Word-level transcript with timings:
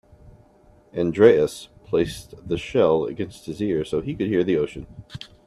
Andreas 0.95 1.67
placed 1.85 2.33
the 2.49 2.57
shell 2.57 3.05
against 3.05 3.45
his 3.45 3.61
ear 3.61 3.85
so 3.85 4.01
he 4.01 4.15
could 4.15 4.25
hear 4.29 4.43
the 4.43 4.57
ocean. 4.57 4.87